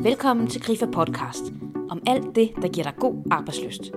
[0.00, 1.42] Velkommen til Grifa Podcast
[1.90, 3.92] om alt det, der giver dig god arbejdsløst.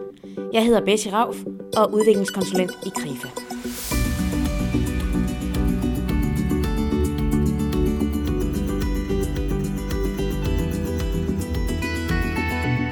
[0.54, 1.36] Jeg hedder Betty Rauf
[1.78, 3.28] og er udviklingskonsulent i Grifa.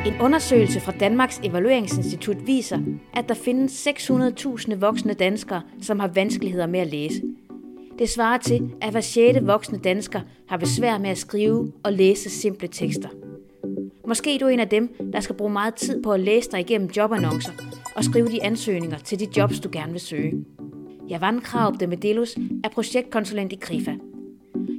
[0.05, 2.79] En undersøgelse fra Danmarks Evalueringsinstitut viser,
[3.13, 7.21] at der findes 600.000 voksne danskere, som har vanskeligheder med at læse.
[7.99, 12.29] Det svarer til, at hver sjette voksne dansker har besvær med at skrive og læse
[12.29, 13.09] simple tekster.
[14.07, 16.59] Måske er du en af dem, der skal bruge meget tid på at læse dig
[16.59, 17.51] igennem jobannoncer
[17.95, 20.45] og skrive de ansøgninger til de jobs, du gerne vil søge.
[21.09, 23.95] Javan Kraup de Medelus er projektkonsulent i Krifa.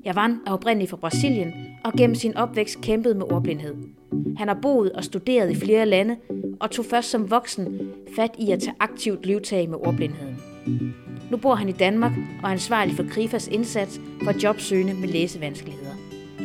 [0.05, 1.53] Javan er oprindelig fra Brasilien
[1.85, 3.75] og gennem sin opvækst kæmpet med ordblindhed.
[4.37, 6.17] Han har boet og studeret i flere lande
[6.61, 7.81] og tog først som voksen
[8.17, 10.37] fat i at tage aktivt livtag med ordblindheden.
[11.31, 12.13] Nu bor han i Danmark
[12.43, 15.95] og er ansvarlig for Krifas indsats for jobsøgende med læsevanskeligheder.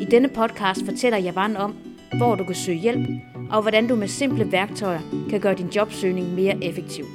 [0.02, 1.78] I denne podcast fortæller Javan om,
[2.18, 3.10] hvor du kan søge hjælp,
[3.52, 7.06] og hvordan du med simple værktøjer kan gøre din jobsøgning mere effektiv.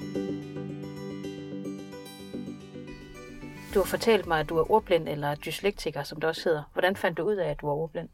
[3.75, 6.63] Du har fortalt mig, at du er ordblind eller dyslektiker, som det også hedder.
[6.73, 8.09] Hvordan fandt du ud af, at du er ordblind?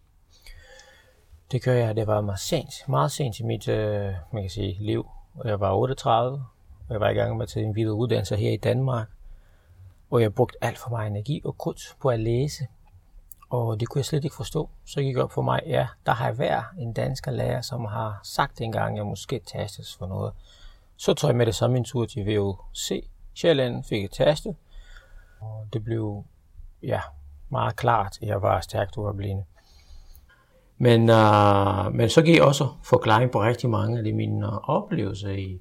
[1.53, 4.77] Det gør jeg, det var meget sent, meget sent i mit øh, man kan sige,
[4.81, 5.07] liv.
[5.45, 6.45] Jeg var 38,
[6.89, 9.07] og jeg var i gang med at tage en videre uddannelse her i Danmark.
[10.11, 12.67] Og jeg brugte alt for meget energi og krudt på at læse.
[13.51, 14.71] Og det kunne jeg slet ikke forstå.
[14.85, 18.21] Så gik op for mig, ja, der har jeg hver en dansker lærer, som har
[18.23, 20.33] sagt engang, at jeg måske tastes for noget.
[20.97, 23.05] Så tog jeg med det samme en tur til VUC.
[23.35, 24.55] Sjælland fik et taste.
[25.41, 26.25] Og det blev
[26.83, 27.01] ja,
[27.49, 29.45] meget klart, at jeg var stærkt overblivende.
[30.79, 35.31] Men, uh, men så gik jeg også forklaring på rigtig mange af de mine oplevelser
[35.31, 35.61] i,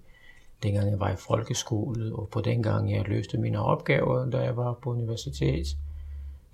[0.64, 4.58] dengang jeg var i folkeskole, og på den gang jeg løste mine opgaver, da jeg
[4.58, 5.68] var på universitet,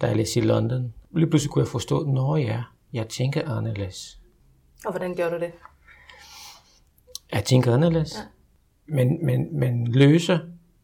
[0.02, 0.94] da jeg læste i London.
[1.11, 2.63] Lige pludselig kunne jeg forstå, når ja,
[2.94, 4.19] jeg tænker anderledes.
[4.85, 5.52] Og hvordan gjorde du det?
[7.33, 8.16] Jeg tænker anderledes.
[8.16, 8.22] Ja.
[8.85, 10.40] Men, men, men løser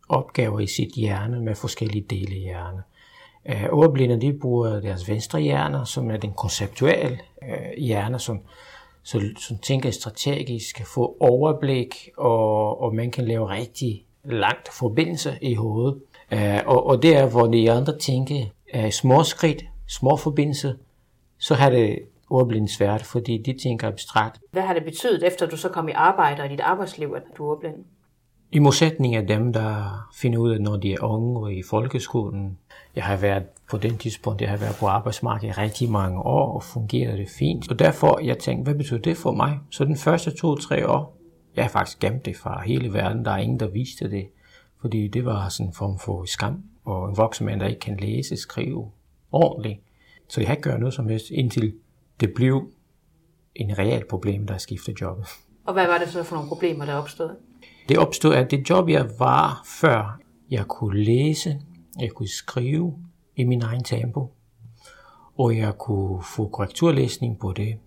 [0.10, 2.82] opgaver i sit hjerne med forskellige dele af hjernen.
[3.50, 8.40] Uh, ordblinde de bruger deres venstre hjerne, som er den konceptuelle uh, hjerne, som,
[9.08, 15.38] så, som tænker strategisk, kan få overblik, og, og man kan lave rigtig langt forbindelse
[15.42, 16.02] i hovedet.
[16.32, 18.46] Uh, og, og det er, hvor de andre tænker
[18.76, 20.74] uh, små skridt, små forbindelser,
[21.40, 24.40] så har det ordblind svært, fordi de tænker abstrakt.
[24.52, 27.46] Hvad har det betydet, efter du så kom i arbejde og dit arbejdsliv, at du
[27.46, 27.76] er ordblind?
[28.52, 32.58] I modsætning af dem, der finder ud af, når de er unge og i folkeskolen.
[32.96, 36.54] Jeg har været på den tidspunkt, jeg har været på arbejdsmarkedet i rigtig mange år,
[36.54, 37.72] og fungerede det fint.
[37.72, 39.60] Og derfor, jeg tænkte, hvad betyder det for mig?
[39.70, 41.18] Så den første to-tre år,
[41.56, 43.26] jeg har faktisk gemt det fra hele verden.
[43.26, 44.28] Der er ingen, der viste det.
[44.82, 47.98] Fordi det var sådan en form for skam, og en voksen mand, der ikke kan
[47.98, 48.92] læse, skrive
[49.32, 49.80] ordentligt.
[50.28, 51.74] Så jeg har ikke gjort noget som helst, indtil
[52.20, 52.72] det blev
[53.56, 55.28] en real problem, der skiftede jobbet.
[55.66, 57.30] Og hvad var det så for nogle problemer, der opstod?
[57.90, 60.20] Det opstod, at det job, jeg var før,
[60.52, 61.60] jeg kunne læse,
[62.00, 62.94] jeg kunne skrive
[63.36, 64.34] i min egen tempo,
[65.38, 67.78] og jeg kunne få korrekturlæsning på det.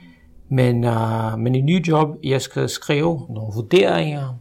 [0.49, 4.35] Men, uh, men i ny job, jeg skal skrive nogle vurderinger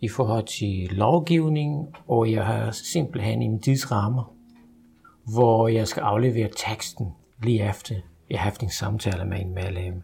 [0.00, 4.22] i forhold til lovgivning, og jeg har simpelthen en tidsramme,
[5.24, 7.06] hvor jeg skal aflevere teksten
[7.42, 7.94] lige efter,
[8.30, 10.02] jeg har haft en samtale med en medlem.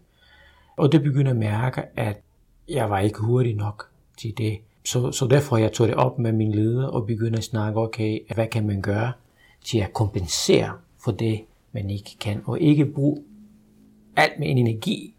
[0.76, 2.20] Og det begynder at mærke, at
[2.68, 3.88] jeg var ikke hurtig nok
[4.18, 4.58] til det.
[4.84, 8.18] Så, så derfor jeg tog det op med min leder og begyndte at snakke, okay,
[8.34, 9.12] hvad kan man gøre
[9.64, 10.72] til at kompensere
[11.04, 13.22] for det, man ikke kan, og ikke bruge
[14.16, 15.14] alt med en energi.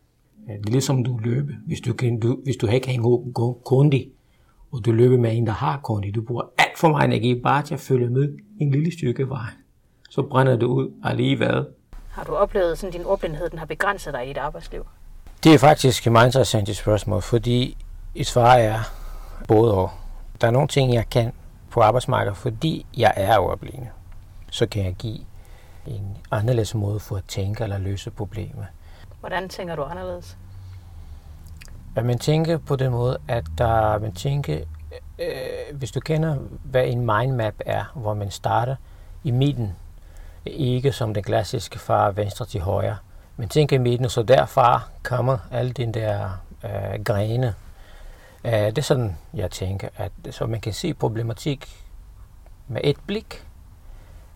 [0.48, 1.54] Det er ligesom du løber.
[1.66, 3.34] Hvis du, kan, du, hvis du ikke har en
[3.66, 4.12] kondi,
[4.72, 7.64] og du løber med en, der har kondi, du bruger alt for meget energi bare
[7.64, 9.50] til at følge med en lille stykke vej.
[10.10, 11.66] Så brænder du ud alligevel.
[12.10, 14.86] Har du oplevet, at din ordblindhed den har begrænset dig i dit arbejdsliv?
[15.44, 17.78] Det er faktisk et meget interessant spørgsmål, fordi
[18.16, 18.80] et svar er
[19.48, 19.92] både og.
[20.42, 21.34] Der er nogle ting, jeg kan
[21.70, 23.88] på arbejdsmarkedet, fordi jeg er ordblinde.
[24.52, 25.20] Så kan jeg give
[25.86, 28.64] en anderledes måde for at tænke eller løse problemer.
[29.20, 30.38] Hvordan tænker du anderledes?
[31.96, 34.60] At man tænker på den måde, at der, man tænker,
[35.20, 38.76] øh, hvis du kender, hvad en mindmap er, hvor man starter
[39.24, 39.76] i midten,
[40.46, 42.98] ikke som den klassiske fra venstre til højre,
[43.38, 46.30] men tænker i midten, så derfra kommer alle de der
[46.64, 47.54] øh, grene.
[48.46, 51.68] Øh, det er sådan, jeg tænker, at så man kan se problematik
[52.68, 53.48] med et blik,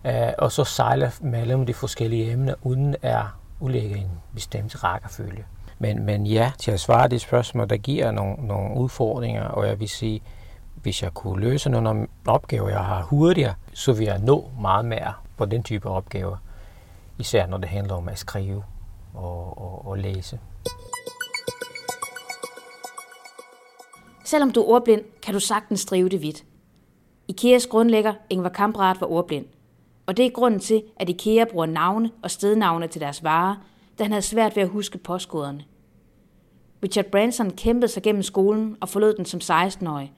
[0.05, 3.23] øh, og så sejle mellem de forskellige emner, uden at
[3.59, 5.45] ulægge en bestemt rækkefølge.
[5.79, 9.79] Men, men ja, til at svare det spørgsmål, der giver nogle, nogle udfordringer, og jeg
[9.79, 10.21] vil sige,
[10.75, 15.13] hvis jeg kunne løse nogle opgaver, jeg har hurtigere, så vil jeg nå meget mere
[15.37, 16.37] på den type opgaver.
[17.17, 18.63] Især når det handler om at skrive
[19.13, 20.39] og, og, og læse.
[24.29, 26.45] Selvom du er ordblind, kan du sagtens drive det vidt.
[27.27, 29.45] Ikeas grundlægger Ingvar Kamprad var ordblind.
[30.05, 33.55] Og det er grunden til, at IKEA bruger navne og stednavne til deres varer,
[33.99, 35.65] da han havde svært ved at huske postkoderne.
[36.83, 40.13] Richard Branson kæmpede sig gennem skolen og forlod den som 16-årig.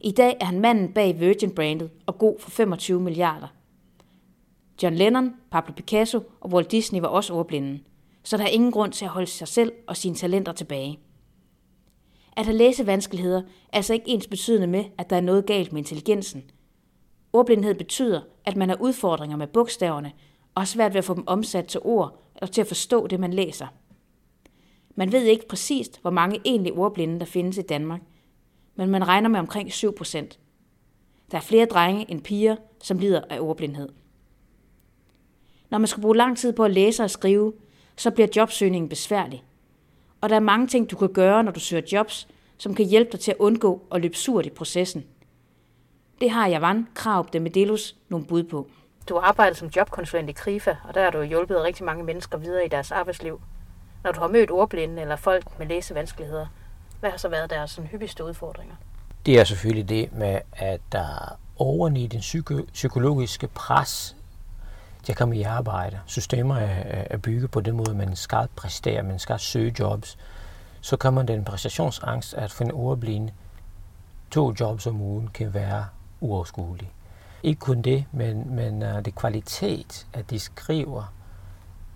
[0.00, 3.48] I dag er han manden bag Virgin-brandet og god for 25 milliarder.
[4.82, 7.80] John Lennon, Pablo Picasso og Walt Disney var også ordblinde,
[8.22, 10.98] så der er ingen grund til at holde sig selv og sine talenter tilbage.
[12.36, 13.42] At have læsevanskeligheder er
[13.72, 16.44] altså ikke ens betydende med, at der er noget galt med intelligensen.
[17.32, 20.12] Ordblindhed betyder, at man har udfordringer med bogstaverne
[20.54, 23.20] og har svært ved at få dem omsat til ord og til at forstå det,
[23.20, 23.66] man læser.
[24.94, 28.00] Man ved ikke præcist, hvor mange egentlig ordblinde der findes i Danmark,
[28.74, 30.38] men man regner med omkring 7 procent.
[31.30, 33.88] Der er flere drenge end piger, som lider af ordblindhed.
[35.70, 37.52] Når man skal bruge lang tid på at læse og skrive,
[37.96, 39.44] så bliver jobsøgningen besværlig.
[40.24, 42.28] Og der er mange ting, du kan gøre, når du søger jobs,
[42.58, 45.04] som kan hjælpe dig til at undgå at løbe surt i processen.
[46.20, 48.68] Det har Javan Krav de Medelus nogle bud på.
[49.08, 52.38] Du har arbejdet som jobkonsulent i KRIFA, og der har du hjulpet rigtig mange mennesker
[52.38, 53.40] videre i deres arbejdsliv.
[54.04, 56.46] Når du har mødt ordblinde eller folk med læsevanskeligheder,
[57.00, 58.74] hvad har så været deres sådan, hyppigste udfordringer?
[59.26, 64.16] Det er selvfølgelig det med, at der oven i den psyko- psykologiske pres
[65.04, 65.98] til at komme i arbejde.
[66.06, 70.18] Systemer er, er bygget på den måde, at man skal præstere, man skal søge jobs.
[70.80, 73.32] Så kommer den præstationsangst at finde ordblinde.
[74.30, 75.86] To jobs om ugen kan være
[76.20, 76.90] uoverskuelige.
[77.42, 81.12] Ikke kun det, men, men uh, det kvalitet, at de skriver,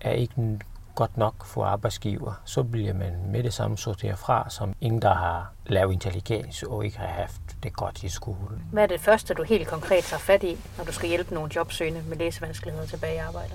[0.01, 0.59] er ikke
[0.99, 2.41] godt nok for arbejdsgiver.
[2.45, 6.85] Så bliver man med det samme sorteret fra, som ingen, der har lavet intelligens og
[6.85, 8.63] ikke har haft det godt i skolen.
[8.71, 11.51] Hvad er det første, du helt konkret tager fat i, når du skal hjælpe nogle
[11.55, 13.51] jobsøgende med læsevanskeligheder tilbage i arbejde?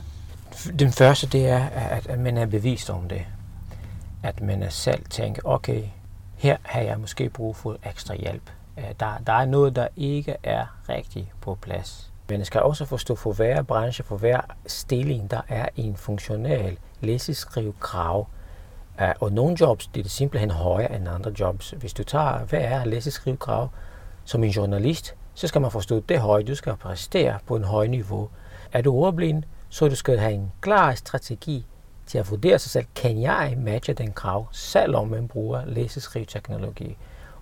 [0.79, 3.27] Den første, det er, at, man er bevist om det.
[4.23, 5.83] At man er selv tænker, okay,
[6.37, 8.51] her har jeg måske brug for ekstra hjælp.
[9.01, 12.11] Der, der er noget, der ikke er rigtigt på plads.
[12.29, 15.97] Men skal også forstå, for hver branche, for hver stilling, der er en
[17.05, 18.27] funktionel læseskrivekrav.
[19.21, 21.75] Og nogle jobs, det er simpelthen højere end andre jobs.
[21.77, 23.69] Hvis du tager, hvad er læseskrivekrav
[24.25, 27.87] som en journalist, så skal man forstå, det høje, du skal præstere på en høj
[27.87, 28.29] niveau.
[28.73, 31.67] Er du ordblind, så du skal have en klar strategi
[32.07, 36.97] til at vurdere sig selv, kan jeg matche den krav, selvom man bruger læseskriveteknologi.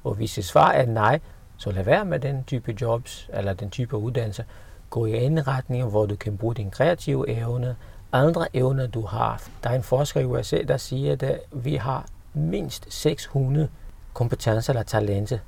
[0.05, 1.21] Og hvis det svar er nej,
[1.57, 4.45] så lad være med den type jobs eller den type uddannelse.
[4.91, 7.77] Gå i en retning, hvor du kan bruge din kreative evne,
[8.13, 9.43] andre evner, du har.
[9.63, 13.69] Der er en forsker i USA, der siger, at vi har mindst 600
[14.13, 15.39] kompetencer eller talenter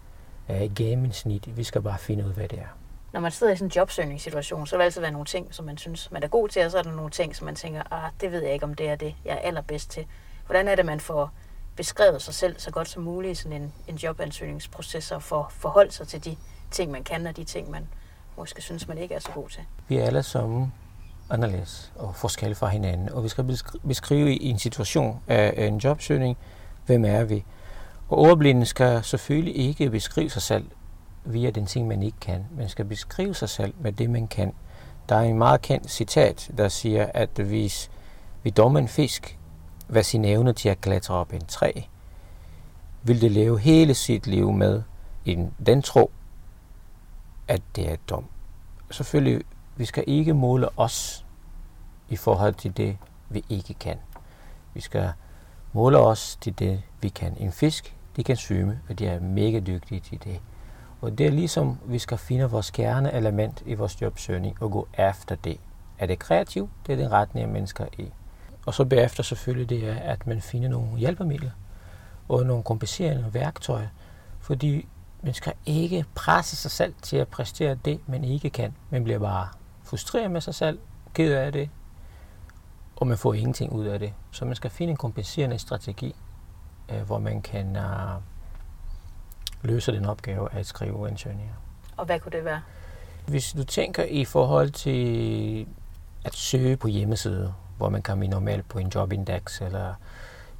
[0.49, 1.57] uh, gennemsnit.
[1.57, 2.77] Vi skal bare finde ud af, hvad det er.
[3.13, 5.65] Når man sidder i sådan en jobsøgningssituation, så vil der altid være nogle ting, som
[5.65, 7.83] man synes, man er god til, og så er der nogle ting, som man tænker,
[7.93, 10.07] ah, det ved jeg ikke, om det er det, jeg er allerbedst til.
[10.47, 11.33] Hvordan er det, man får
[11.77, 15.95] beskrevet sig selv så godt som muligt i sådan en, en jobansøgningsproces, og får forholdt
[15.95, 16.37] sig til de
[16.71, 17.89] ting, man kan, og de ting, man
[18.37, 19.63] måske synes, man ikke er så god til?
[19.89, 20.73] Vi er alle sammen
[21.31, 26.37] anderledes og forskellige fra hinanden, og vi skal beskrive i en situation af en jobsøgning,
[26.87, 27.45] hvem er vi.
[28.09, 30.71] Og ordblinden skal selvfølgelig ikke beskrive sig selv
[31.25, 32.47] via den ting, man ikke kan.
[32.57, 34.55] Man skal beskrive sig selv med det, man kan.
[35.09, 37.91] Der er en meget kendt citat, der siger, at hvis
[38.43, 39.39] vi dommer en fisk,
[39.87, 41.73] hvad sin evne til at klatre op en træ,
[43.03, 44.83] vil det leve hele sit liv med
[45.25, 46.11] en, den tro,
[47.49, 48.25] at det er dom.
[48.91, 49.45] Selvfølgelig,
[49.77, 51.25] vi skal ikke måle os
[52.09, 52.97] i forhold til det,
[53.29, 53.97] vi ikke kan.
[54.75, 55.13] Vi skal
[55.73, 57.37] måle os til det, vi kan.
[57.39, 60.41] En fisk, de kan svømme, og de er mega dygtige til det.
[61.01, 65.35] Og det er ligesom, vi skal finde vores kerneelement i vores jobsøgning og gå efter
[65.35, 65.61] det.
[65.99, 66.71] Er det kreativt?
[66.87, 68.13] Det er den retning, mennesker i.
[68.67, 71.51] Og så bagefter selvfølgelig det er, at man finder nogle hjælpemidler
[72.29, 73.89] og nogle kompenserende værktøjer,
[74.41, 74.89] fordi
[75.23, 78.75] man skal ikke presse sig selv til at præstere det, man ikke kan.
[78.91, 79.49] Man bliver bare
[79.95, 80.79] frustreret med sig selv,
[81.15, 81.71] ked af det,
[82.97, 84.13] og man får ingenting ud af det.
[84.31, 86.15] Så man skal finde en kompenserende strategi,
[86.89, 88.23] øh, hvor man kan uh,
[89.63, 91.55] løse den opgave at skrive ansøgninger.
[91.97, 92.63] Og hvad kunne det være?
[93.27, 95.67] Hvis du tænker i forhold til
[96.25, 99.95] at søge på hjemmesider, hvor man kan normalt på en jobindex eller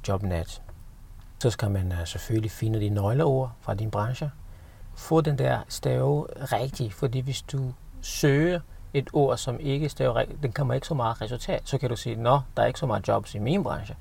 [0.07, 0.61] jobnet,
[1.39, 4.31] så skal man uh, selvfølgelig finde de nøgleord fra din branche.
[4.95, 8.59] Få den der stave rigtig, fordi hvis du søger
[8.95, 12.15] et ord, som ikke staver den kommer ikke så meget resultat, så kan du sige,
[12.15, 13.95] nå, der er ikke så meget jobs i min branche.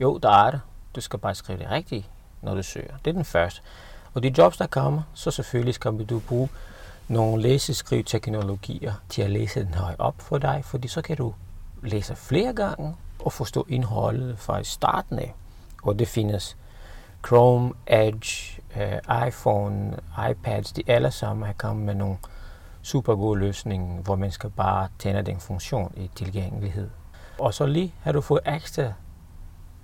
[0.00, 0.60] Jo, der er det.
[0.94, 2.10] Du skal bare skrive det rigtigt,
[2.42, 2.96] når du søger.
[3.04, 3.60] Det er den første.
[4.14, 6.48] Og de jobs, der kommer, så selvfølgelig skal du bruge
[7.08, 11.34] nogle læseskriveteknologier til at læse den højt op for dig, fordi så kan du
[11.82, 15.34] læse flere gange og forstå indholdet fra starten af.
[15.82, 16.56] Og det findes
[17.26, 19.96] Chrome, Edge, øh, iPhone,
[20.30, 22.16] iPads, de alle sammen har kommet med nogle
[22.86, 26.90] super god løsning, hvor man skal bare tænde den funktion i tilgængelighed.
[27.38, 28.92] Og så lige har du fået ekstra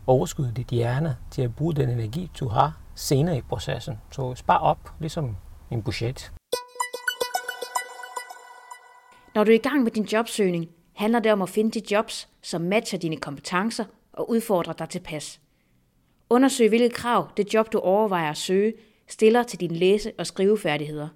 [0.07, 3.99] overskud i dit hjerne til at bruge den energi, du har senere i processen.
[4.11, 5.37] Så spar op, ligesom
[5.71, 6.33] en budget.
[9.35, 12.29] Når du er i gang med din jobsøgning, handler det om at finde de jobs,
[12.43, 15.41] som matcher dine kompetencer og udfordrer dig tilpas.
[16.31, 18.73] Undersøg, hvilke krav det job, du overvejer at søge,
[19.09, 21.09] stiller til dine læse- og skrivefærdigheder.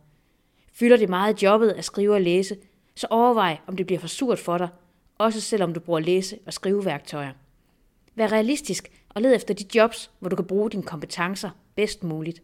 [0.79, 2.57] Fylder det meget jobbet at skrive og læse,
[2.95, 4.69] så overvej, om det bliver for surt for dig,
[5.19, 7.33] også selvom du bruger læse- og skriveværktøjer.
[8.15, 12.43] Vær realistisk og led efter de jobs, hvor du kan bruge dine kompetencer bedst muligt.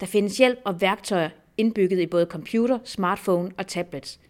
[0.00, 4.20] Der findes hjælp og værktøjer indbygget i både computer, smartphone og tablets.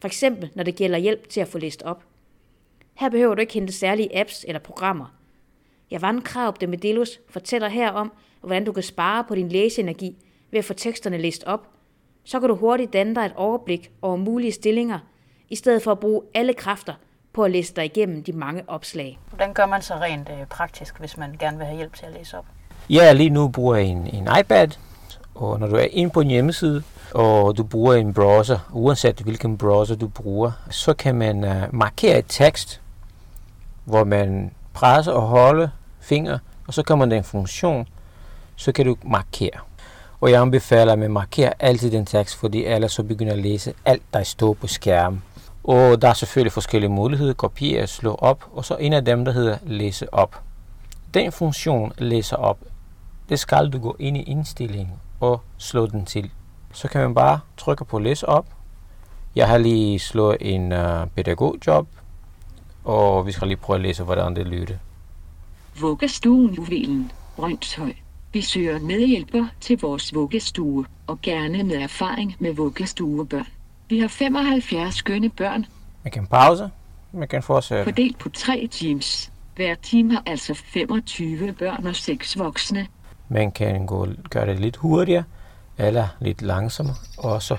[0.00, 2.04] For eksempel når det gælder hjælp til at få læst op.
[2.94, 5.14] Her behøver du ikke hente særlige apps eller programmer.
[5.90, 10.16] Javan Kraup de Medelus fortæller her om, hvordan du kan spare på din læseenergi
[10.50, 11.75] ved at få teksterne læst op.
[12.26, 14.98] Så kan du hurtigt danne dig et overblik over mulige stillinger,
[15.48, 16.92] i stedet for at bruge alle kræfter
[17.32, 19.18] på at læse dig igennem de mange opslag.
[19.30, 22.12] Hvordan gør man så rent øh, praktisk, hvis man gerne vil have hjælp til at
[22.12, 22.44] læse op?
[22.90, 24.68] Ja, lige nu bruger jeg en, en iPad,
[25.34, 26.82] og når du er inde på en hjemmeside,
[27.14, 32.18] og du bruger en browser, uanset hvilken browser du bruger, så kan man uh, markere
[32.18, 32.80] et tekst,
[33.84, 35.68] hvor man presser og holder
[36.00, 37.88] finger, og så kommer der en funktion,
[38.56, 39.60] så kan du markere.
[40.20, 43.74] Og jeg anbefaler, at man markerer altid den tekst, fordi ellers så begynder at læse
[43.84, 45.22] alt, der står på skærmen.
[45.64, 49.32] Og der er selvfølgelig forskellige muligheder, kopiere, slå op, og så en af dem, der
[49.32, 50.42] hedder læse op.
[51.14, 52.58] Den funktion læser op,
[53.28, 56.30] det skal du gå ind i indstillingen og slå den til.
[56.72, 58.46] Så kan man bare trykke på læse op.
[59.36, 61.86] Jeg har lige slået en uh, pædagogjob,
[62.84, 64.76] og vi skal lige prøve at læse, hvordan det lyder.
[65.80, 67.92] Vuggestuen Juvelen, Brøndshøj.
[68.36, 73.46] Vi søger medhjælper til vores vuggestue, og gerne med erfaring med vuggestuebørn.
[73.88, 75.66] Vi har 75 skønne børn.
[76.04, 76.70] Man kan pause.
[77.12, 77.84] Man kan fortsætte.
[77.84, 79.32] Fordelt på tre teams.
[79.54, 82.86] Hver team har altså 25 børn og 6 voksne.
[83.28, 85.24] Man kan gå, gøre det lidt hurtigere
[85.78, 87.56] eller lidt langsommere, og så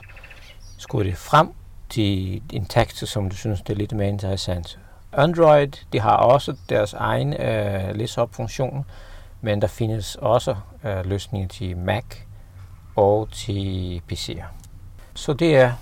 [0.78, 1.50] skruer det frem
[1.90, 4.80] til en tekst, som du synes det er lidt mere interessant.
[5.14, 8.86] Android, de har også deres egen øh, læse-op-funktion,
[9.42, 12.04] men der findes også øh, løsninger til Mac
[12.96, 14.46] og til PC'er.
[15.14, 15.74] Så det er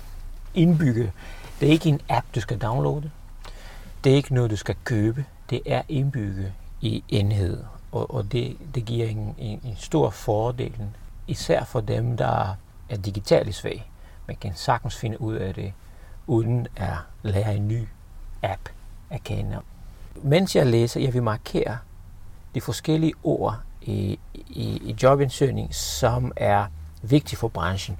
[0.54, 1.12] indbygget.
[1.60, 3.10] Det er ikke en app, du skal downloade.
[4.04, 5.24] Det er ikke noget, du skal købe.
[5.50, 10.74] Det er indbygget i enhed, og, og det, det giver en, en, en stor fordel,
[11.26, 12.56] især for dem, der
[12.88, 13.84] er digitalt svage.
[14.26, 15.72] Man kan sagtens finde ud af det,
[16.26, 17.88] uden at lære en ny
[18.42, 18.68] app
[19.10, 19.58] at kende.
[20.22, 21.78] Mens jeg læser, jeg vil markere
[22.56, 26.66] de forskellige ord i, i, i jobansøgning, som er
[27.02, 27.98] vigtige for branchen.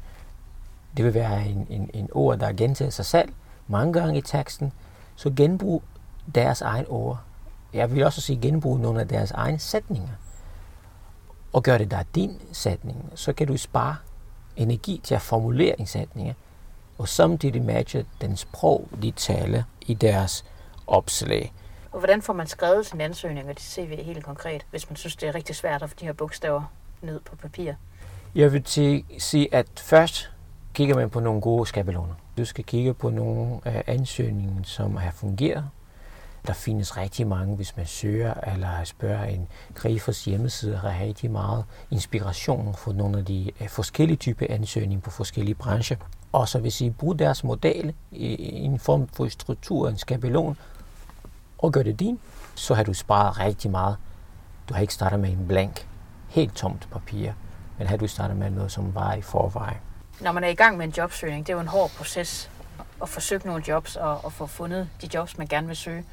[0.96, 3.32] Det vil være en, en, en ord, der gentager sig selv
[3.68, 4.72] mange gange i teksten,
[5.16, 5.82] så genbrug
[6.34, 7.20] deres egen ord.
[7.72, 10.12] Jeg vil også sige genbrug nogle af deres egne sætninger.
[11.52, 13.96] Og gør det der din sætning, så kan du spare
[14.56, 16.34] energi til at formulere en sætning,
[16.98, 20.44] og samtidig matche den sprog, de taler i deres
[20.86, 21.52] opslag.
[21.96, 25.16] Og hvordan får man skrevet sin ansøgning og dit CV helt konkret, hvis man synes,
[25.16, 26.72] det er rigtig svært at få de her bogstaver
[27.02, 27.72] ned på papir?
[28.34, 28.66] Jeg vil
[29.18, 30.30] sige, at først
[30.74, 32.14] kigger man på nogle gode skabeloner.
[32.38, 35.64] Du skal kigge på nogle af ansøgningen, som har fungeret.
[36.46, 41.64] Der findes rigtig mange, hvis man søger eller spørger en Grifers hjemmeside, har rigtig meget
[41.90, 45.96] inspiration for nogle af de øh, forskellige typer ansøgninger på forskellige brancher.
[46.32, 50.56] Og så vil sige, brug deres model i en form for struktur, en skabelon,
[51.58, 52.18] og gør det din,
[52.54, 53.96] så har du sparet rigtig meget.
[54.68, 55.88] Du har ikke startet med en blank,
[56.28, 57.32] helt tomt papir,
[57.78, 59.78] men har du startet med noget, som var i forvejen.
[60.20, 62.50] Når man er i gang med en jobsøgning, det er jo en hård proces
[63.02, 66.04] at få søgt nogle jobs og, og få fundet de jobs, man gerne vil søge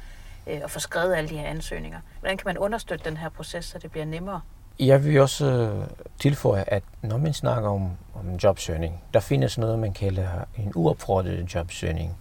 [0.46, 1.98] øh, og få skrevet alle de her ansøgninger.
[2.20, 4.40] Hvordan kan man understøtte den her proces, så det bliver nemmere?
[4.78, 5.86] Jeg vil også øh,
[6.20, 11.54] tilføje, at når man snakker om, om jobsøgning, der findes noget, man kalder en uopfordret
[11.54, 12.16] jobsøgning.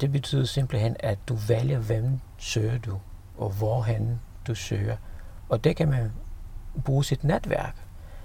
[0.00, 2.98] Det betyder simpelthen, at du vælger, hvem søger du,
[3.38, 4.96] og hvorhen du søger.
[5.48, 6.12] Og det kan man
[6.84, 7.76] bruge sit netværk,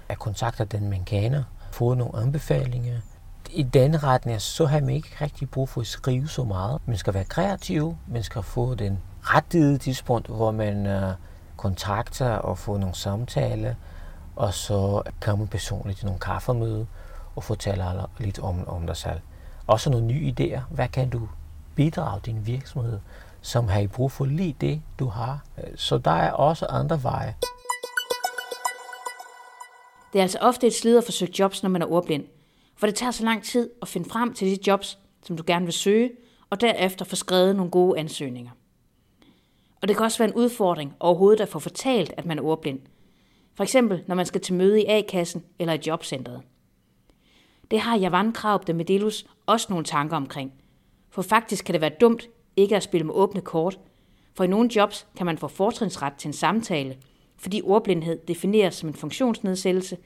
[0.08, 3.00] at kontakte den, man kender, få nogle anbefalinger.
[3.50, 6.80] I den retning, så har man ikke rigtig brug for at skrive så meget.
[6.86, 11.14] Man skal være kreativ, man skal få den rette tidspunkt, hvor man øh,
[11.56, 13.74] kontakter og får nogle samtaler,
[14.36, 16.86] og så komme personligt til nogle kaffemøde
[17.36, 17.84] og fortælle
[18.18, 19.20] lidt om, om dig selv.
[19.66, 20.60] Også nogle nye idéer.
[20.70, 21.28] Hvad kan du
[21.74, 22.98] bidrage din virksomhed,
[23.42, 25.44] som har i brug for lige det, du har?
[25.58, 27.34] Øh, så der er også andre veje.
[30.12, 32.24] Det er altså ofte et slid at forsøge jobs, når man er ordblind,
[32.76, 35.64] for det tager så lang tid at finde frem til de jobs, som du gerne
[35.64, 36.10] vil søge,
[36.50, 38.50] og derefter få skrevet nogle gode ansøgninger.
[39.82, 42.80] Og det kan også være en udfordring overhovedet at få fortalt, at man er ordblind.
[43.54, 46.42] For eksempel, når man skal til møde i A-kassen eller i jobcentret.
[47.70, 50.52] Det har Javan Kraup de Medelus også nogle tanker omkring.
[51.10, 52.28] For faktisk kan det være dumt
[52.60, 53.78] ikke at spille med åbne kort,
[54.36, 56.96] for i nogle jobs kan man få fortrinsret til en samtale,
[57.38, 59.96] fordi ordblindhed defineres som en funktionsnedsættelse,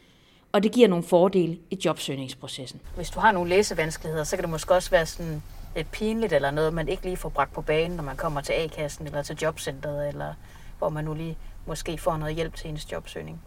[0.53, 2.81] og det giver nogle fordele i jobsøgningsprocessen.
[2.97, 5.43] Hvis du har nogle læsevanskeligheder, så kan det måske også være sådan
[5.77, 8.53] lidt pinligt eller noget, man ikke lige får bragt på banen, når man kommer til
[8.53, 10.35] A-kassen eller til jobcentret, eller
[10.79, 13.43] hvor man nu lige måske får noget hjælp til ens jobsøgning.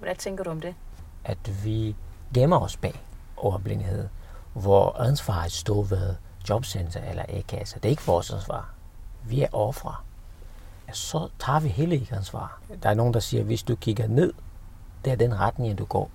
[0.00, 0.74] Hvad tænker du om det?
[1.24, 1.96] At vi
[2.34, 3.00] gemmer os bag
[3.36, 4.08] ordblindhed,
[4.52, 6.14] hvor ansvaret står ved
[6.48, 7.76] jobcenter eller A-kasse.
[7.76, 8.70] Det er ikke vores ansvar.
[9.24, 9.94] Vi er ofre.
[10.92, 12.60] Så tager vi heller ikke ansvar.
[12.82, 14.32] Der er nogen, der siger, at hvis du kigger ned,
[15.04, 16.10] det er den retning, du går.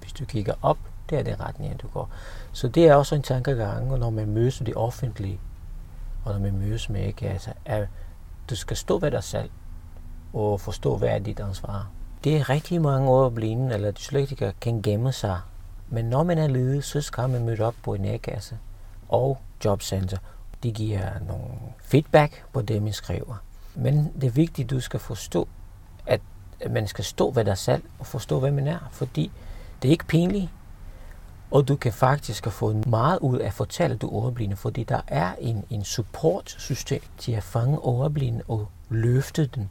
[0.00, 0.78] Hvis du kigger op,
[1.10, 2.10] det er den retning, du går.
[2.52, 5.40] Så det er også en tankegang, når man mødes med det offentlige,
[6.24, 7.88] og når man mødes med A-kasse, at
[8.50, 9.50] du skal stå ved dig selv
[10.32, 11.88] og forstå, hvad er dit ansvar.
[12.24, 15.40] Det er rigtig mange år ordblinde eller dyslektikere kan gemme sig.
[15.88, 18.58] Men når man er ledig, så skal man møde op på en A-kasse
[19.08, 20.18] og jobcenter.
[20.62, 23.36] De giver nogle feedback på det, man skriver.
[23.74, 25.48] Men det er vigtigt, at du skal forstå,
[26.06, 26.20] at
[26.70, 28.88] man skal stå ved dig selv og forstå, hvem man er.
[28.90, 29.30] Fordi
[29.82, 30.48] det er ikke pinligt,
[31.50, 34.84] og du kan faktisk få meget ud af at fortælle, at du er overblinde, fordi
[34.84, 39.68] der er en, en support-system til at fange overblinde og løfte dem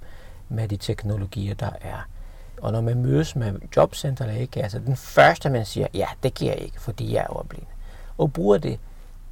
[0.50, 2.08] med de teknologier, der er.
[2.62, 6.34] Og når man mødes med jobcenter eller ikke, altså den første, man siger, ja, det
[6.34, 7.66] giver jeg ikke, fordi jeg er overblinde,
[8.18, 8.80] Og bruger det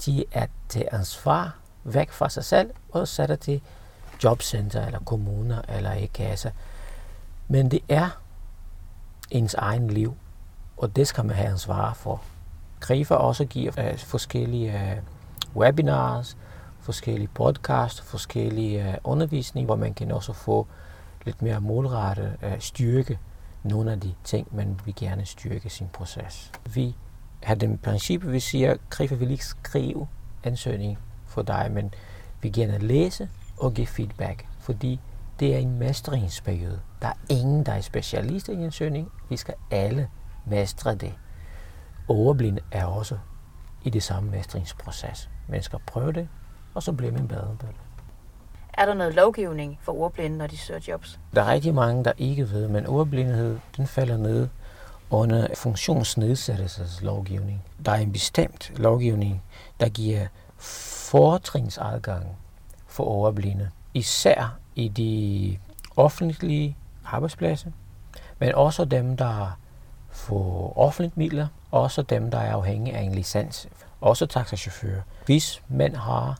[0.05, 3.61] de at tage ansvar væk fra sig selv og sætter til
[4.23, 6.51] jobcenter eller kommuner eller i kasse.
[7.47, 8.09] Men det er
[9.31, 10.17] ens egen liv,
[10.77, 12.21] og det skal man have ansvar for.
[12.79, 16.37] Grifer også giver uh, forskellige uh, webinars,
[16.79, 20.67] forskellige podcasts, forskellige uh, undervisning, hvor man kan også få
[21.25, 23.19] lidt mere målrettet uh, styrke
[23.63, 26.51] nogle af de ting, man vil gerne styrke sin proces.
[26.65, 26.95] Vi
[27.43, 30.07] har den princip, vi siger, Grifer vil ikke skrive
[30.43, 31.93] ansøgning for dig, men
[32.41, 34.99] vi gerne læse og give feedback, fordi
[35.39, 36.79] det er en mestringsperiode.
[37.01, 39.11] Der er ingen, der er specialist i ansøgning.
[39.29, 40.09] Vi skal alle
[40.45, 41.13] mestre det.
[42.07, 43.17] Overblinde er også
[43.83, 45.29] i det samme mestringsproces.
[45.47, 46.27] Man skal prøve det,
[46.73, 47.75] og så bliver man bedre på det.
[48.73, 51.19] Er der noget lovgivning for ordblinde, når de søger jobs?
[51.35, 54.47] Der er rigtig mange, der ikke ved, men ordblindhed den falder ned
[55.09, 57.63] under funktionsnedsættelseslovgivning.
[57.85, 59.43] Der er en bestemt lovgivning,
[59.79, 62.37] der giver fortrinsadgang
[62.87, 65.57] for overblinde, især i de
[65.95, 67.71] offentlige arbejdspladser,
[68.39, 69.57] men også dem, der
[70.11, 73.67] får offentlige midler, også dem, der er afhængige af en licens,
[74.01, 75.01] også taxachauffører.
[75.25, 76.37] Hvis man har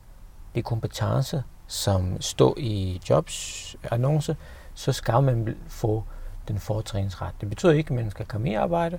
[0.54, 4.36] de kompetencer, som står i jobs annonce,
[4.74, 6.04] så skal man få
[6.48, 7.34] den fortrinsret.
[7.40, 8.98] Det betyder ikke, at man skal komme i arbejde,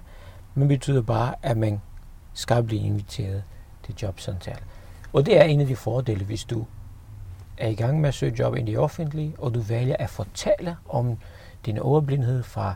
[0.56, 1.82] men betyder bare, at man
[2.34, 3.44] skal blive inviteret
[3.84, 4.60] til jobsamtale.
[5.14, 6.66] Og det er en af de fordele, hvis du
[7.58, 10.78] er i gang med at søge job i det offentlige, og du vælger at fortælle
[10.90, 11.18] om
[11.66, 12.76] din overblindhed fra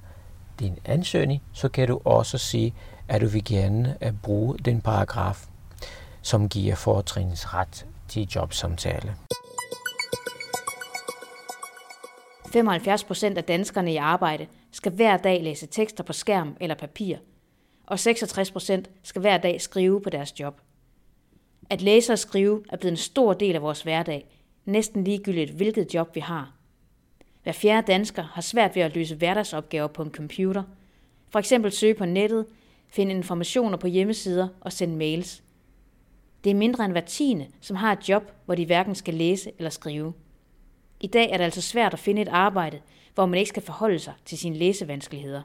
[0.60, 2.74] din ansøgning, så kan du også sige,
[3.08, 5.46] at du vil gerne at bruge den paragraf,
[6.22, 9.16] som giver fortrinsret til jobsamtale.
[12.54, 17.18] 75 procent af danskerne i arbejde skal hver dag læse tekster på skærm eller papir,
[17.86, 20.62] og 66 procent skal hver dag skrive på deres job.
[21.70, 24.28] At læse og skrive er blevet en stor del af vores hverdag,
[24.66, 26.54] næsten ligegyldigt hvilket job vi har.
[27.44, 30.64] Hver fjerde dansker har svært ved at løse hverdagsopgaver på en computer.
[31.30, 32.46] For eksempel søge på nettet,
[32.88, 35.44] finde informationer på hjemmesider og sende mails.
[36.44, 39.52] Det er mindre end hver tiende, som har et job, hvor de hverken skal læse
[39.58, 40.14] eller skrive.
[41.04, 42.82] I dag er det altså svært at finde et arbejde,
[43.14, 45.42] hvor man ikke skal forholde sig til sine læsevanskeligheder.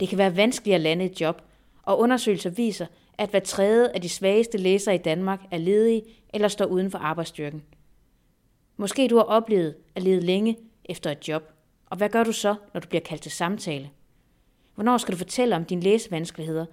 [0.00, 1.42] Det kan være vanskeligt at lande et job,
[1.82, 2.86] og undersøgelser viser,
[3.18, 6.02] at hver tredje af de svageste læsere i Danmark er ledige
[6.34, 7.62] eller står uden for arbejdsstyrken.
[8.76, 11.42] Måske du har oplevet at lede længe efter et job,
[11.86, 13.90] og hvad gør du så, når du bliver kaldt til samtale?
[14.74, 16.66] Hvornår skal du fortælle om dine læsevanskeligheder,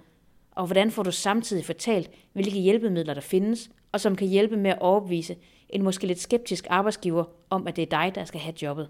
[0.50, 4.70] og hvordan får du samtidig fortalt, hvilke hjælpemidler der findes, og som kan hjælpe med
[4.70, 5.36] at overbevise
[5.68, 8.88] en måske lidt skeptisk arbejdsgiver om, at det er dig, der skal have jobbet.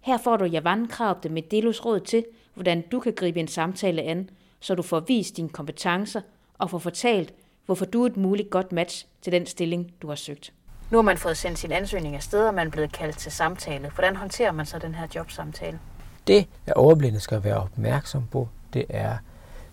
[0.00, 4.02] Her får du Javan Krabte med Delos råd til, hvordan du kan gribe en samtale
[4.02, 6.20] an, så du får vist dine kompetencer
[6.58, 7.34] og får fortalt,
[7.66, 10.52] hvorfor du er et muligt godt match til den stilling, du har søgt.
[10.90, 13.90] Nu har man fået sendt sin ansøgning afsted, og man er blevet kaldt til samtale.
[13.94, 15.78] Hvordan håndterer man så den her jobsamtale?
[16.26, 19.16] Det, at overblinde skal være opmærksom på, det er,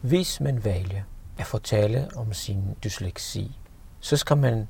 [0.02, 1.02] hvis man vælger
[1.38, 3.60] at fortælle om sin dysleksi,
[4.00, 4.68] så skal man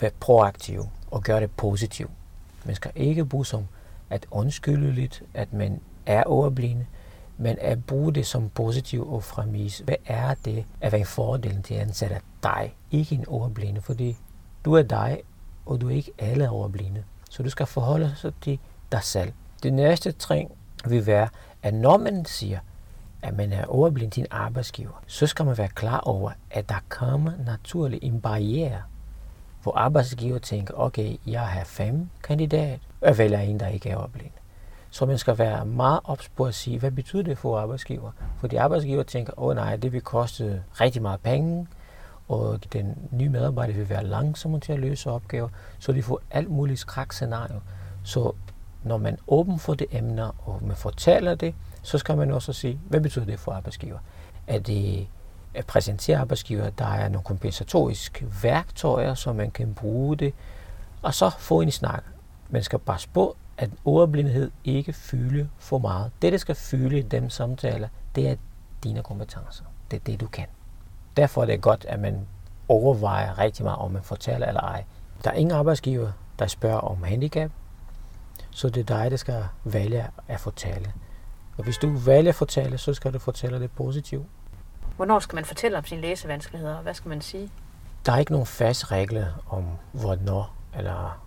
[0.00, 2.10] være proaktiv og gøre det positivt.
[2.64, 3.66] Man skal ikke bruge som
[4.10, 6.86] at undskylde lidt, at man er overblinde,
[7.38, 9.78] men at bruge det som positiv og fremis.
[9.78, 13.80] Hvad er det at være fordelen til at ansætte dig, ikke en overblinde?
[13.80, 14.16] Fordi
[14.64, 15.20] du er dig,
[15.66, 17.04] og du er ikke alle overblinde.
[17.30, 18.58] Så du skal forholde dig til
[18.92, 19.32] dig selv.
[19.62, 20.48] Det næste trin
[20.86, 21.28] vil være,
[21.62, 22.58] at når man siger,
[23.22, 26.84] at man er overblind til en arbejdsgiver, så skal man være klar over, at der
[26.88, 28.82] kommer naturligt en barriere,
[29.62, 33.90] hvor arbejdsgiver tænker, okay, jeg har fem kandidater, øh, og jeg vælger en, der ikke
[33.90, 34.30] er overblind.
[34.90, 38.10] Så man skal være meget ops på at sige, hvad betyder det for arbejdsgiver?
[38.40, 41.66] Fordi arbejdsgiver tænker, åh oh, nej, det vil koste rigtig meget penge,
[42.28, 45.48] og den nye medarbejder vil være langsom til at løse opgaver,
[45.78, 47.60] så de får alt muligt skrækscenario.
[48.02, 48.32] Så
[48.84, 51.54] når man åben for det emner, og man fortæller det,
[51.86, 53.98] så skal man også sige, hvad betyder det for arbejdsgiver?
[54.46, 55.06] Er det
[55.54, 60.34] at præsentere arbejdsgiver, der er nogle kompensatoriske værktøjer, som man kan bruge det,
[61.02, 62.04] og så få en snak.
[62.50, 66.10] Man skal bare på, at ordblindhed ikke fylde for meget.
[66.22, 68.36] Det, der skal fylde i dem samtaler, det er
[68.84, 69.64] dine kompetencer.
[69.90, 70.46] Det er det, du kan.
[71.16, 72.26] Derfor er det godt, at man
[72.68, 74.84] overvejer rigtig meget, om man fortæller eller ej.
[75.24, 77.50] Der er ingen arbejdsgiver, der spørger om handicap,
[78.50, 80.92] så det er dig, der skal vælge at fortælle.
[81.58, 84.26] Og hvis du vælger at fortælle, så skal du fortælle det positivt.
[84.96, 86.80] Hvornår skal man fortælle om sine læsevanskeligheder?
[86.80, 87.50] Hvad skal man sige?
[88.06, 91.22] Der er ikke nogen fast regler om hvornår eller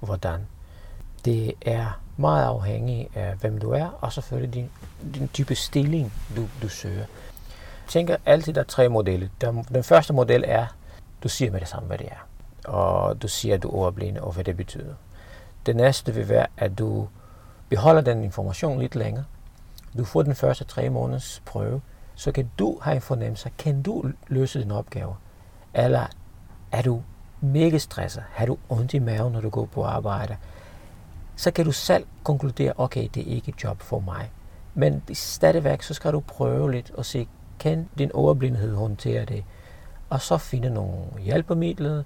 [0.00, 0.40] hvordan.
[1.24, 4.70] Det er meget afhængigt af, hvem du er, og selvfølgelig din,
[5.14, 6.96] din type stilling, du, du søger.
[6.98, 9.28] Jeg tænker altid, der er tre modeller.
[9.74, 10.66] Den første model er,
[11.22, 12.26] du siger med det samme, hvad det er.
[12.70, 14.94] Og du siger, at du er overblind, og hvad det betyder.
[15.66, 17.08] Det næste vil være, at du
[17.68, 19.24] beholder den information lidt længere.
[19.98, 21.80] Du får den første tre måneders prøve,
[22.14, 25.14] så kan du have en fornemmelse, kan du løse din opgave?
[25.74, 26.06] Eller
[26.72, 27.02] er du
[27.40, 28.22] mega stresset?
[28.30, 30.36] Har du ondt i maven, når du går på arbejde?
[31.36, 34.30] Så kan du selv konkludere, okay, det er ikke et job for mig.
[34.74, 39.44] Men stadigvæk, så skal du prøve lidt og se, kan din overblindhed håndtere det?
[40.10, 42.02] Og så finde nogle hjælpemidler,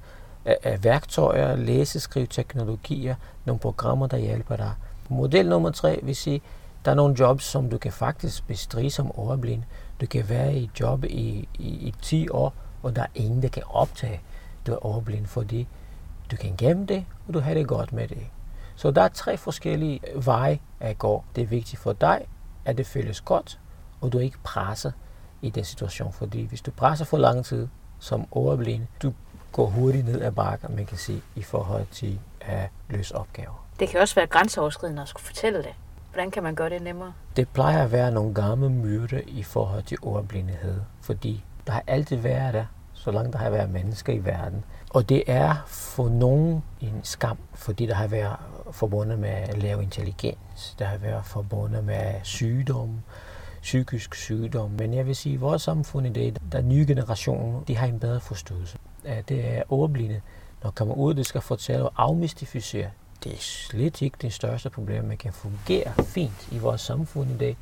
[0.83, 4.73] værktøjer, læseskriveteknologier, nogle programmer, der hjælper dig.
[5.09, 6.43] Model nummer tre vil sige,
[6.85, 9.63] der er nogle jobs, som du kan faktisk bestride som overblind.
[10.01, 13.43] Du kan være i et job i, i, i 10 år, og der er ingen,
[13.43, 14.21] der kan optage,
[14.67, 15.69] du er overblind, fordi
[16.31, 18.27] du kan gemme det, og du har det godt med det.
[18.77, 21.25] Så der er tre forskellige veje at gå.
[21.37, 22.27] Det er vigtigt for dig,
[22.65, 23.61] at det føles godt,
[24.01, 24.93] og du ikke presser
[25.43, 26.13] i den situation.
[26.13, 27.69] Fordi hvis du presser for lang tid
[27.99, 29.13] som overblind, du
[29.53, 33.67] går hurtigt ned ad bakken, man kan sige, i forhold til at løse opgaver.
[33.81, 35.75] Det kan også være grænseoverskridende at skulle fortælle det.
[36.15, 37.13] Hvordan kan man gøre det nemmere?
[37.37, 42.17] Det plejer at være nogle gamle myrder i forhold til ordblindhed, fordi der har altid
[42.17, 44.65] været der, så langt der har været mennesker i verden.
[44.91, 48.37] Og det er for nogen en skam, fordi der har været
[48.73, 53.01] forbundet med lav intelligens, der har været forbundet med sygdom,
[53.63, 54.71] psykisk sygdom.
[54.71, 58.01] Men jeg vil sige, at vores samfund i dag, der nye generationer, de har en
[58.01, 58.79] bedre forståelse.
[59.29, 60.21] Det er ordblinde,
[60.63, 62.91] når kommer ud, det skal fortælle og afmystificere
[63.25, 65.05] det er slet ikke det største problem.
[65.05, 67.57] Man kan fungere fint i vores samfund i dag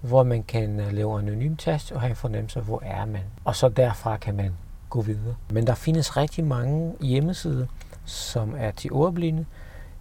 [0.00, 3.04] hvor man kan øh, lave en anonym test og have en fornemmelse af, hvor er
[3.04, 3.24] man.
[3.44, 4.56] Og så derfra kan man
[4.90, 5.34] gå videre.
[5.50, 7.66] Men der findes rigtig mange hjemmesider,
[8.04, 9.46] som er til ordblinde.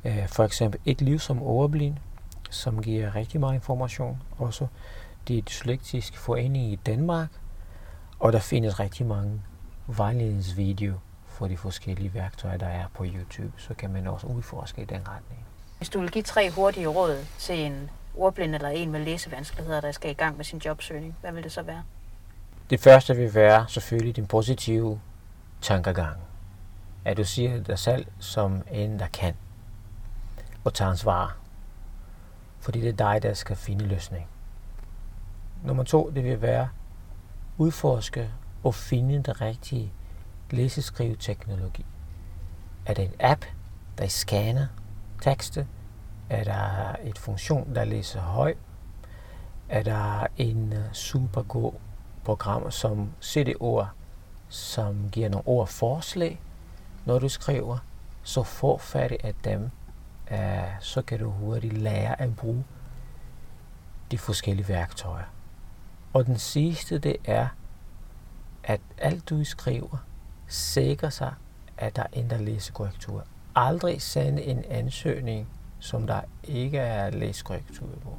[0.05, 1.95] Uh, for eksempel Et liv som Overblind,
[2.49, 4.67] som giver rigtig meget information også
[5.27, 7.29] det er dyslektisk forening i Danmark,
[8.19, 9.41] og der findes rigtig mange
[9.87, 14.85] vejledningsvideoer for de forskellige værktøjer, der er på YouTube, så kan man også udforske i
[14.85, 15.45] den retning.
[15.77, 19.91] Hvis du vil give tre hurtige råd til en ordblind eller en med læsevanskeligheder, der
[19.91, 21.83] skal i gang med sin jobsøgning, hvad vil det så være?
[22.69, 24.99] Det første vil være selvfølgelig din positive
[25.61, 26.17] tankegang.
[27.05, 29.33] At du siger dig selv som en, der kan
[30.63, 31.37] og tager ansvar.
[32.59, 34.27] Fordi det er dig, der skal finde løsning.
[35.63, 36.69] Nummer to, det vil være
[37.57, 38.29] udforske
[38.63, 39.93] og finde det rigtige
[40.51, 41.85] læseskriveteknologi?
[42.85, 43.45] Er det en app,
[43.97, 44.67] der scanner
[45.21, 45.67] tekste?
[46.29, 48.55] Er der et funktion, der læser høj?
[49.69, 51.73] Er der en øh, super god
[52.25, 53.89] program som CD-ord,
[54.49, 56.39] som giver nogle ord forslag,
[57.05, 57.77] når du skriver,
[58.23, 59.69] så få fat af dem,
[60.31, 60.37] øh,
[60.79, 62.65] så kan du hurtigt lære at bruge
[64.11, 65.23] de forskellige værktøjer.
[66.17, 67.47] Og den sidste, det er,
[68.63, 69.97] at alt du skriver,
[70.47, 71.33] sikrer sig,
[71.77, 73.23] at der ændrer læsekorrektur.
[73.55, 75.47] Aldrig sende en ansøgning,
[75.79, 78.09] som der ikke er læsekorrektur på.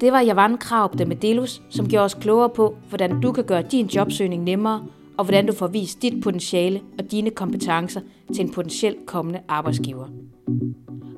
[0.00, 3.62] Det var Javan Kraup med Delus, som gjorde os klogere på, hvordan du kan gøre
[3.62, 4.86] din jobsøgning nemmere,
[5.18, 8.00] og hvordan du får vist dit potentiale og dine kompetencer
[8.34, 10.06] til en potentiel kommende arbejdsgiver.